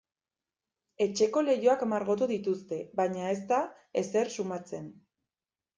[1.05, 3.63] Etxeko leihoak margotu dituzte baina ez da
[4.05, 4.95] ezer sumatzen.